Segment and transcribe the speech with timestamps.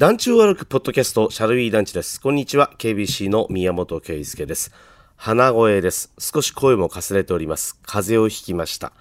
[0.00, 2.22] 団地を歩くポッドキャスト、シャルウィー団地です。
[2.22, 4.72] こんにちは、KBC の宮本圭介です。
[5.16, 6.10] 鼻声です。
[6.18, 7.78] 少し声もかすれております。
[7.82, 8.94] 風邪をひきました。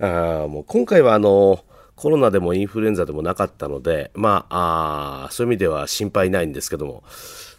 [0.00, 7.04] あもう今回はあの、コロナでもインフルエンザでもなかったので、まあ、あそういう意味では心配ないんですけども、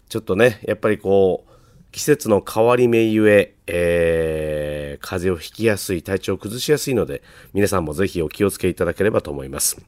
[0.09, 1.51] ちょっとね、やっぱりこう、
[1.93, 7.23] 季節の変わり目ゆえ、えー、風邪をひきやすい、体調を崩しやすいので、
[7.53, 9.81] 皆さんもぜひお気をつけいただければと思います。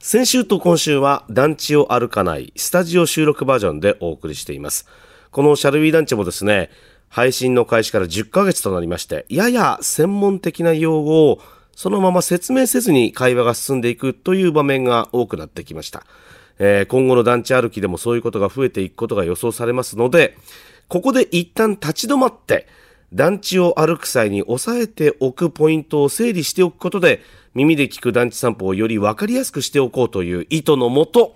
[0.00, 4.86] 先週と今週は団地を歩かないスタジオ収録バージョンでお送りしています。
[5.30, 6.70] このシャルウィー団地もですね、
[7.08, 11.40] 配信の開始から10ヶ月となりまして、やや専門的な用語を
[11.74, 16.04] そのまま説明せずに会話が進んでいくという場面が多くなってきました。
[16.58, 20.36] えー、今後の団地歩きでもそういうことが増えていくことが予想されますので、
[20.88, 22.66] ここで一旦立ち止まって、
[23.12, 27.22] 団地を歩く際に押さえておくポイントを整理しておくことで、
[27.54, 31.34] 耳で聞く団地散歩をより分かりやすくしておこうという意図のもと、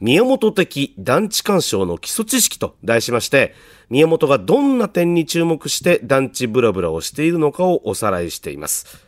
[0.00, 3.54] 宮本的団地鑑賞の基礎知識と題しまして、
[3.88, 8.98] 宮本がどんな点に注目して団地ブラブラをしているのかをおさらいしています。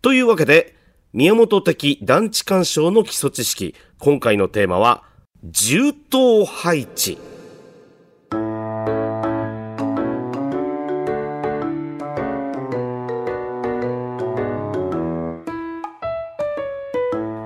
[0.00, 0.76] というわけで、
[1.12, 5.02] 宮本的団地鑑賞の基礎知識、今回のテーマは、
[5.42, 7.18] 重等配置。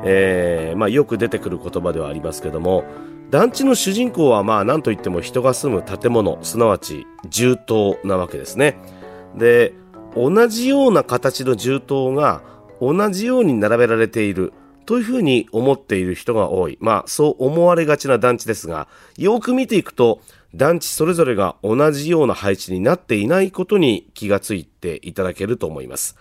[0.05, 2.85] えー、まあ、よく出てくる言葉ではありますけども
[3.31, 8.77] 団地の主人公はまあ何といっても人が住む建物すなわち住棟なわけですね
[9.37, 9.75] で
[10.15, 12.43] 同じような形の住棟が
[12.81, 14.53] 同じように並べられている
[14.85, 20.21] というふうに思っている人が多いまあそう思われがちな団地ですがよく見ていくと
[20.55, 26.17] 団地それぞれが同じような配置になっていないことに気がついていただけると思います。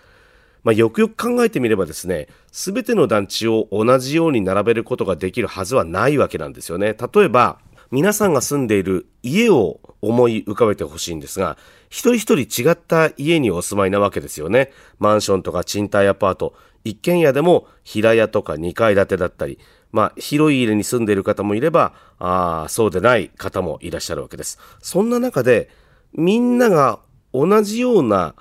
[0.64, 6.96] まあ、よくよく考えてみればですね、すべての団地を同じように並べることができるはずはないわけなんですよね。
[7.14, 7.58] 例えば、
[7.90, 11.58] 皆さんが住んでいる家を思い浮かべてほしいんですが、
[11.90, 14.72] 一人一人違った家にお住まいなわけですよね。
[14.98, 19.58] マンションとか賃貸アパート、一軒家でも平屋とか2階建てだったり、
[19.92, 24.58] まあ、広い家に住んでいる方もいれば、あそうでない方もいらっしゃるわけです。
[24.80, 25.68] そんな中で、
[26.14, 26.98] みんなが
[27.34, 28.34] 同じような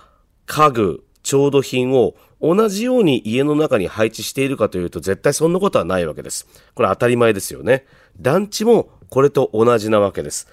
[0.45, 6.47] 家具、調度品を同じように家の中に配置しているかというと絶対そんなことはないわけです。
[6.73, 7.85] これ当たり前ですよね。
[8.19, 10.47] 団地もこれと同じなわけです。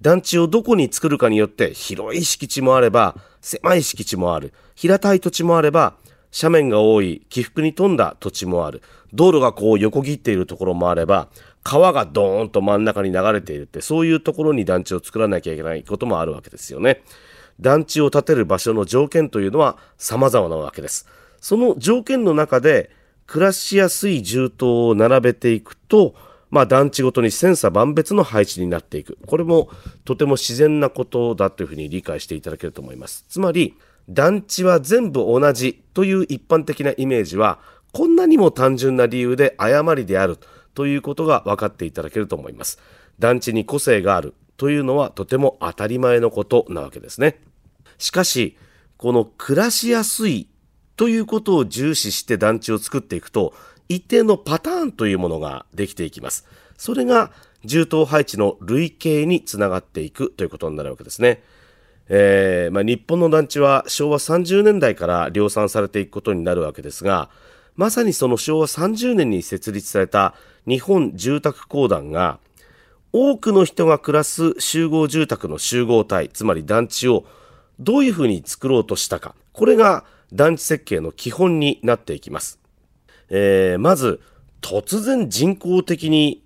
[0.00, 4.52] 団地をどこに作るかによって広い敷地もあれば狭い敷地もある。
[4.74, 5.94] 平たい土地もあれば
[6.36, 8.82] 斜面が多い起伏に富んだ土地もある。
[9.12, 11.28] 道路がこう横切っているところもあれば
[11.62, 17.02] 川がドーンと真ん中に流れているってそういうところに団地を作らなきゃいけないこともあるわけですよね。
[17.60, 21.06] 団地を建てる場所の条件というのは様々なわけです。
[21.40, 22.90] その条件の中で
[23.26, 26.14] 暮らしやすい住棟を並べていくと、
[26.50, 29.18] まあ団地ごとに千差万別の配置になっていく。
[29.26, 29.68] これも
[30.04, 33.26] とても自然なことだというふうに理解していただけると思います。
[33.28, 33.76] つまり、
[34.08, 37.58] 団地は全部同じという一般的なイメージは、
[37.92, 40.38] こんなにも単純な理由で誤りである
[40.74, 42.78] ということが分かっていただけると思います。
[43.18, 47.40] 団地に個性があるというのはとても当たり前のことなわけですね。
[47.98, 48.56] しかし、
[48.96, 50.48] この暮らしやすい
[50.96, 53.54] ということを重視して団地を作っていくと、
[53.88, 56.46] 一定のパターンというものができていきます。
[56.76, 57.30] それが
[57.64, 61.42] 重等配置の累計につながっていくということになるわけですね。
[62.08, 67.28] えー、まあ、日本の団地は昭和30年代から量産されていくことになるわけですが、
[67.76, 70.34] まさにその昭和30年に設立された
[70.66, 72.38] 日本住宅公団が、
[73.12, 77.24] 多くの人が暮らす集合住宅の集合体、つまり団地を
[77.78, 79.34] どういうふうに作ろうとしたか。
[79.52, 82.58] これが団地設計の基本になっていきます。
[83.30, 84.20] えー、まず、
[84.60, 86.42] 突然人工的に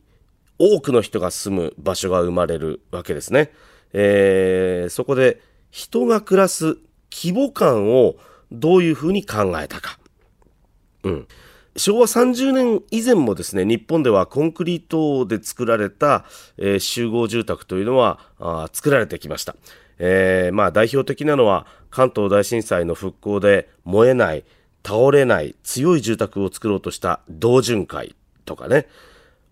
[0.59, 3.53] 多くの人が住む場所が生まれるわけですね。
[3.93, 6.79] えー、そこで人が暮らす
[7.11, 8.17] 規模感を
[8.51, 9.99] どういうふうに考えたか。
[11.05, 11.27] うん。
[11.77, 16.27] 昭和30年以前もですね、日本ではコンクリートで作られた、
[16.59, 18.21] えー、集合住宅というのは
[18.73, 19.57] 作られてきました。
[20.05, 24.45] えー、まあ代表的なのは関東大震災の復興で燃えない、
[24.85, 28.89] 倒れない強い住宅を作ろうとした同潤会とかね。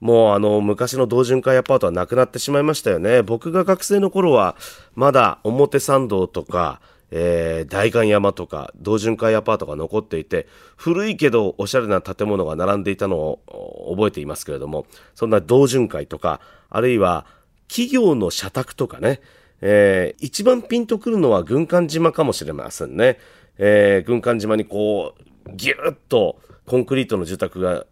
[0.00, 3.22] もうあの昔の同潤会アパートはなくなってしまいましたよね。
[3.22, 4.56] 僕が学生の頃は
[4.96, 6.80] まだ表参道とか、
[7.12, 17.26] えー、代官山とか同潤会アパートが残っていて古いけどおしゃれな建物が並んでいたのを覚えていますけれどもそんな同潤会とかあるいは
[17.68, 19.20] 企業の社宅とかね
[19.60, 23.18] えー、一番ピンとくるのは軍艦島かもしれませんね。
[23.58, 27.84] えー、軍艦島にこう、ぎゅっとコンクリートの住宅が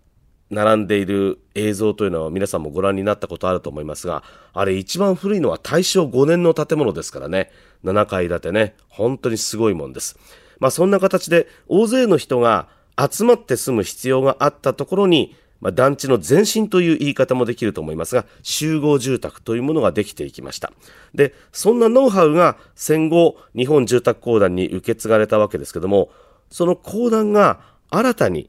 [0.50, 4.22] 並んでいる映像というのは皆さんもご覧になったことあると思いますが、
[4.54, 7.50] あれ一番古いのは大正5年の建物ですからね。
[7.84, 8.74] 7階建てね。
[8.88, 10.18] 本当にすごいもんです。
[10.58, 20.72] まあそんな形で大勢の人が集まって住む必要があったところに、まあ、団地の前身という言い方もできると思いますが、集合住宅というものができていきました。
[21.14, 26.10] で、そんなノウハウが戦後、日本住宅公団に受け継がれたわけですけども、
[26.50, 27.60] その公団が
[27.90, 28.48] 新たに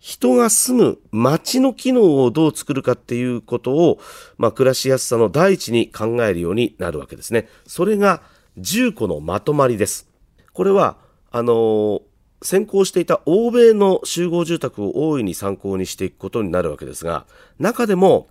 [0.00, 4.00] 人が住む街の機能をどう作るかっていうことを、
[4.38, 7.48] まあ、暮らしやすさの第一に考えるようになるわけですね。
[7.66, 8.22] それが、
[8.56, 10.08] 住戸のまとまりです。
[10.52, 10.96] これは、
[11.30, 12.02] あのー、
[12.42, 17.26] 先行していた欧米の集合住宅を大いに参考にしていくことになるわけですが、
[17.58, 18.28] 中でも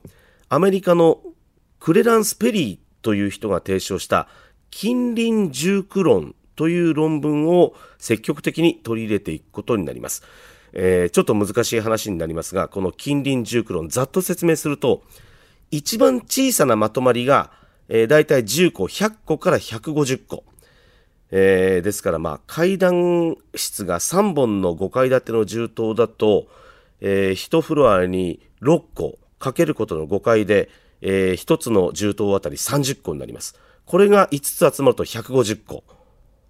[0.49, 1.19] アメリカの
[1.79, 4.27] クレランス・ペリーという人が提唱した
[4.71, 10.23] 近隣住区論という論文を積極的に取り入れていくことになります。
[10.73, 15.03] えー、ちょっと難しい話になりますが、この近隣住区論、ざっと説明すると、
[15.71, 17.51] 一番小さなまとまりが、
[17.87, 20.43] えー、大体10個、100個から150個。
[21.31, 26.47] えー、ですからまあ階段室が3本の5階建ての住棟だと、
[27.01, 30.69] えー、1フロアに6個かけることの5階で、
[31.01, 33.55] えー、1つの住棟あたり30個になります。
[33.85, 34.41] これが5
[34.71, 35.83] つ集まると150個。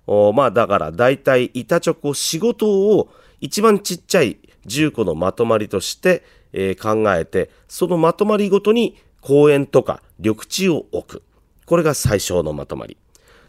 [0.08, 2.68] おまあだから大体板チョコ仕事
[2.98, 3.10] を
[3.42, 11.24] 一番ちっちゃい10個のまとまりとして、えー、考えて、そのまとまりごとに公園とか緑地を置く。
[11.66, 12.98] これが最小のまとまり。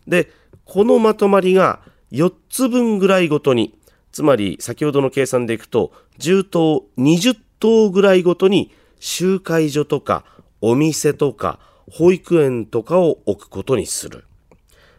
[0.07, 0.31] で、
[0.65, 1.81] このまとまりが
[2.13, 3.79] 4つ分ぐらいごとに、
[4.13, 10.25] つまり先ほどの計算でいくと、10棟20棟ぐらいごとに集会所とか
[10.61, 11.59] お店とか
[11.91, 14.25] 保育園とかを置くことにする。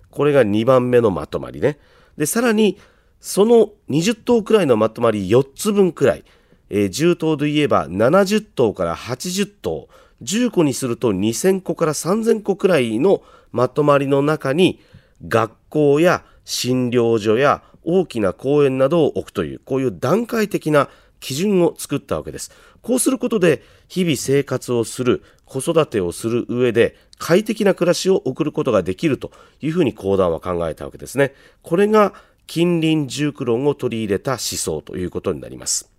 [0.10, 1.80] これが2番目のまとまりね。
[2.18, 2.78] で、さらに、
[3.20, 6.26] その20棟くらいのまとまり4つ分くらい、
[6.70, 9.88] えー、10棟で言えば70棟から80棟、
[10.24, 13.22] 10個にすると2000個から3000個くらいの
[13.52, 14.80] まとまりの中に、
[15.28, 20.90] 学校や診療所や大きな公園などを置くという、こういう段階的な
[21.20, 22.52] 基準を作ったわけです。
[22.82, 29.32] こうすることで、日々生活をする、子育てをする上で、快適な暮らしを送ることができると
[29.62, 31.34] いうふうに講談は考えたわけですね。
[31.62, 32.14] これが
[32.48, 35.92] 近隣住区論を取り入れた思想ということになります。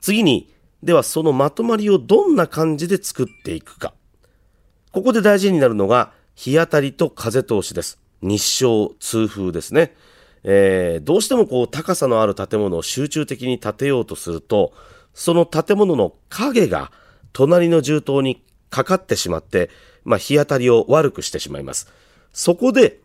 [0.00, 0.52] 次に、
[0.82, 3.92] ではそのまとまりをどんな感じで作っていくか。
[4.92, 7.98] ここで大事になるのが、日当たりと風通しです。
[8.22, 9.94] 日照、通風ですね。
[10.44, 14.72] えー、どうしてもこう高さのある建物を集中的に建てようとすると、
[15.14, 16.92] その建物の影が
[17.32, 19.70] 隣の住棟にかかってしまって、
[20.04, 21.92] まあ、日当たりを悪くしてしまいます。
[22.32, 23.00] そこで、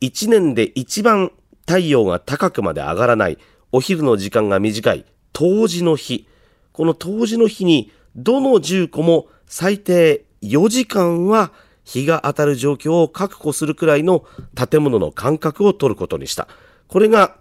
[0.00, 1.32] 一年で一番
[1.66, 3.38] 太陽が高くまで上がらない、
[3.72, 6.26] お昼の時間が短い、冬至の日。
[6.72, 11.52] この冬至の日に、どの住戸も最低4時間は
[11.90, 16.46] 日が当たる状況を確保するくらいの建物の間隔を取ることにした。
[16.86, 17.34] これが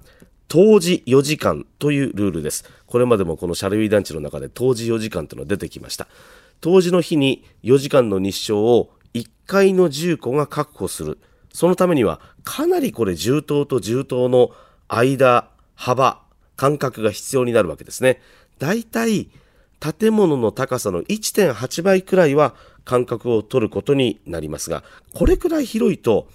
[0.47, 2.65] 当時4時間というルールです。
[2.87, 6.07] これまでもこのシャルウィ団地の中で当時4時間というのが出てきました。
[6.61, 11.19] 当時の日に4時間の日照を1階の住戸が確保する。
[11.53, 14.49] そのためにはかなりこれ重棟と重棟の
[14.87, 16.23] 間、幅、
[16.55, 18.19] 間隔が必要になるわけですね。
[18.57, 19.29] だいたい
[19.79, 22.55] 建物の高さの1.8倍くらいは
[22.89, 24.83] 間隔を取ることになりますが、
[25.13, 26.27] これくらい広いと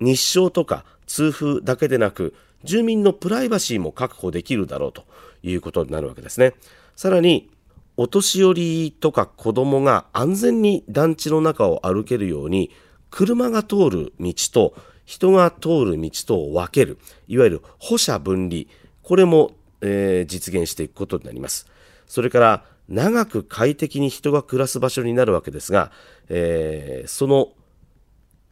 [0.00, 2.34] 日照とか通風だけでなく、
[2.64, 5.04] 住民のプライバシーも確保できるだろうと
[5.44, 6.54] いうことになるわけですね。
[6.96, 7.48] さらに、
[7.96, 12.72] お年寄りとか子供が安全に団地の中を歩けるように、
[13.10, 14.74] 車が通る道と
[15.04, 16.98] 人が通る道とを分ける、
[17.28, 18.64] いわゆる歩車分離、
[19.02, 21.68] これも、えー、実現していくことになります。
[22.06, 25.90] それから、長く快適に人が暮らす場所になるわけですが、
[26.28, 27.52] えー、その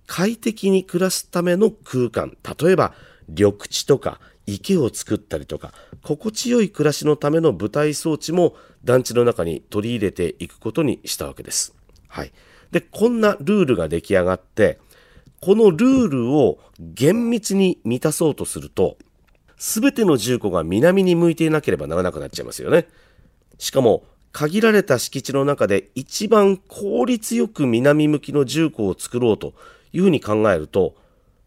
[0.07, 2.95] 快適に暮らすための空間、例えば
[3.29, 8.55] 緑地とか池を作ったりとか、心地よい暮らしのための舞台装置も
[8.85, 11.75] 団地の中に取り入れていくことにしたわけです。
[12.09, 12.33] はい。
[12.73, 14.79] で、こんなルールが出来上がって、
[15.41, 18.97] このルールを厳密に満たそうとすると、
[19.57, 22.89] すべての住戸が南に向いていなければならなくなっちゃいますよね。
[23.63, 24.03] しかも、
[24.33, 29.55] 限られた敷地の中で一番効率よく南向きの住戸を作ろうと
[29.93, 30.97] いうふうに考えると、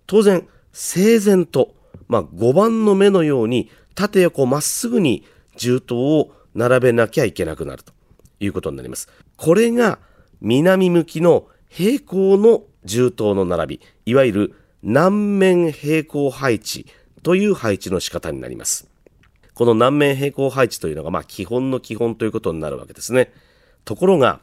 [0.08, 1.76] 当然、整然と、
[2.08, 5.26] まあ、5番の目のように縦横まっすぐに
[5.58, 7.92] 住棟を並べなきゃいけなくなると
[8.40, 9.10] いうことになります。
[9.36, 10.00] これが
[10.40, 16.86] 南向きの平行の住棟の並び、いわゆる南面平行配置
[17.24, 18.95] という配置の仕方になります。
[19.56, 23.32] この南面平行配置というのが、まあ、基本の基本ということになるわけですね。
[23.86, 24.42] ところが、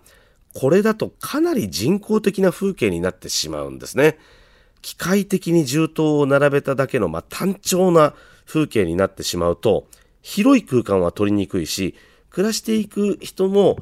[0.54, 4.18] これだとかなり人工的な風景になってしまうんですね。
[4.80, 8.14] 機械的に銃刀を並べただけの、まあ、単調な
[8.46, 9.86] 風景になってしまうと、
[10.22, 11.94] 広い空間は取りにくいし、
[12.30, 13.76] 暮らしていく人も、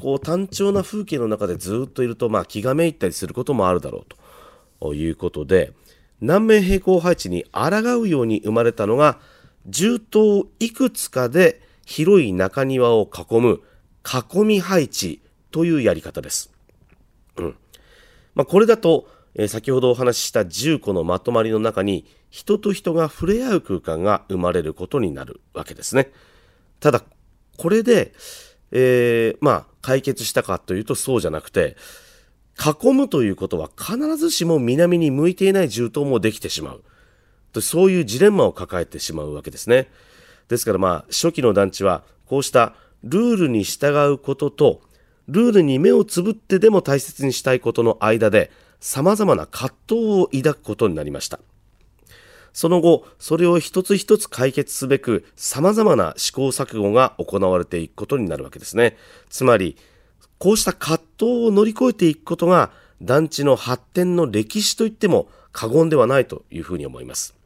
[0.00, 4.06] こう単調な風景の中でずっといると、まあ気がめいったりすることもあるだろう
[4.80, 5.72] ということで、
[6.20, 9.20] 南面平行配置に抗うように生まれたのが、
[9.66, 13.60] 銃刀いくつかで広い中庭を囲む
[14.04, 16.52] 囲み配置というやり方です。
[17.36, 17.56] うん。
[18.34, 26.10] まあこれだと、えー、先ほどお話しした10個のまとまりの中に人と人が触れ合う空間が生まれることになるわけですね。
[26.80, 27.04] ただ、
[27.58, 28.12] これで、
[28.72, 31.76] えー、まあ、解決したかというとそうじゃなくて、
[32.58, 36.82] 囲むということは必ずしも南に向いていない銃刀もできてしまう。
[37.52, 39.88] とそういうジレンマを抱えてしまうわけですね。
[40.48, 44.80] ですからまあ、初期の団地は、こうしたルールに従うことと、
[45.28, 51.38] ルールに目をつぶってでも大切にしたいことの間で、様々な葛藤を抱くことになりました。
[52.52, 58.96] その後、それを一つ一つ解決すべく様々な試行錯誤が行われていくことになるわけですね。
[59.30, 59.76] つまり、
[60.38, 67.41] こうした葛藤を乗り越えていくことが団地の発展の歴史といっても過言ではないというふうに思います。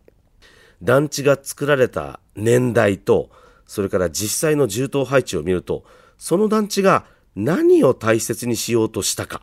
[0.82, 3.30] 団地が作られた年代と、
[3.66, 5.84] それから実際の銃刀配置を見ると、
[6.18, 7.04] その団地が
[7.34, 9.42] 何を大切にしようとしたか、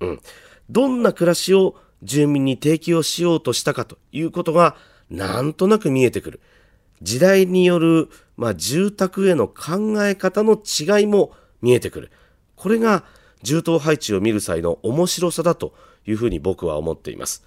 [0.00, 0.20] うん、
[0.70, 4.76] どんな暮らしを住民に提供しようとしたかということが
[5.10, 6.40] なんとなく見えてくる。
[7.00, 11.32] 時代による、まあ、住宅への考え方の違いも
[11.62, 12.10] 見えてくる。
[12.56, 13.04] これが
[13.42, 15.74] 住棟配置を見る際の面白さだと
[16.06, 17.44] いうふうに僕は思っています。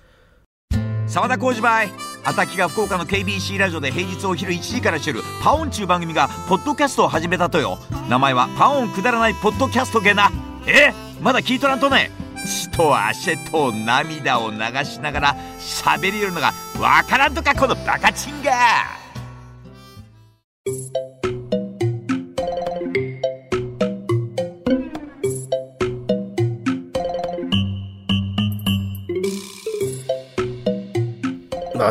[1.11, 1.89] 沢田浩二バイ。
[2.23, 7.79] あたきが福岡の KBC ラジオで平日お昼1時からしてるパオンちゅう番組がポッドキャストを始めたとよ。
[8.07, 10.31] 名前はパオンくだらないポッドキャストゲな
[10.65, 10.93] え？
[11.21, 12.11] まだ聞いとらんとね。
[12.45, 19.00] 血と汗と涙を流しながら喋りよるのがわからんとかこのバカチンが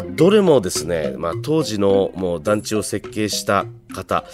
[0.02, 4.25] どれもですね、まあ、当時のもう団地を設計した方、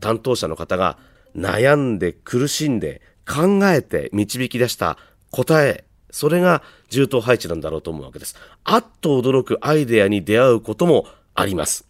[0.00, 0.98] 担当者の方が
[1.36, 4.98] 悩んで苦しんで考えて導き出した
[5.30, 8.36] 答え、それが銃刀配置なんだろうと思うわけです。
[8.64, 11.86] あっと驚くアイデアに出会うこともあります。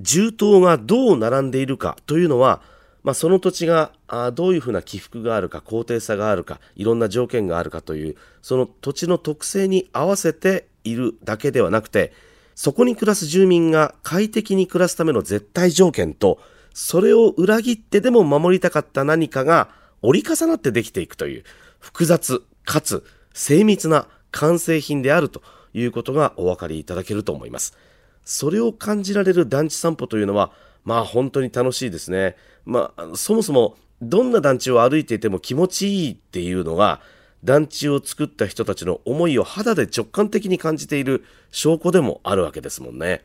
[0.00, 2.60] 銃刀がどう並んでいるかというのは、
[3.02, 12.12] まあ、その土地があどういうふうな起伏があるか、高低差があるか、いろんな条件があるかという、その土地の特性に合わせているだけではなくて、
[12.58, 16.40] そこに暮らす住民が快適に暮らすための絶対条件と、
[16.74, 19.68] それを裏切ってでも守りたかった何かが
[20.02, 21.44] 折り重なってできていくという
[21.78, 25.40] 複雑かつ精密な完成品であると
[25.72, 27.78] いうことがお分かりいただけると思います。
[28.24, 30.50] それを感じられる団地散歩というのは、
[30.84, 32.34] まあ本当に楽しいですね。
[32.64, 37.00] まあ、そもそもどんな団地を歩いていても気持ちいいっていうのが、
[37.44, 43.24] 団地を作った人たちの思いを肌で直感的に感じている証拠でもあるわけですもんね。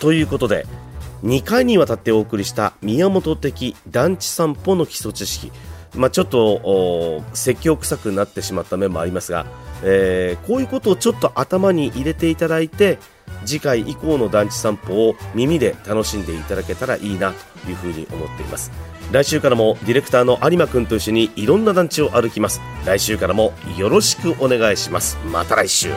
[0.00, 0.66] ということで
[1.24, 5.50] 2回にわたってお送りした宮本的団地散歩の基礎知識、
[5.96, 9.46] まあ、ちょっと説教臭くなってしまった面もありますが、
[9.82, 12.98] えー、こういうことをちょっと頭に入れていただいて
[13.44, 17.32] 次回以降の団地散歩を耳で楽しんでいただけたらいいな
[17.64, 18.70] というふうに思っています。
[19.12, 22.60] 来週からもディレクターの有馬くんと一緒にいろんな団地を歩きます。
[22.84, 25.16] 来週からもよろしくお願いします。
[25.30, 25.90] また来週。